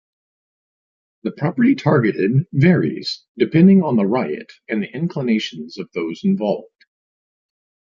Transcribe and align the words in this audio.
The 1.21 1.31
property 1.31 1.75
targeted 1.75 2.47
varies 2.53 3.23
depending 3.37 3.83
on 3.83 3.97
the 3.97 4.05
riot 4.07 4.51
and 4.67 4.81
the 4.81 4.91
inclinations 4.91 5.77
of 5.77 5.91
those 5.93 6.21
involved. 6.23 6.85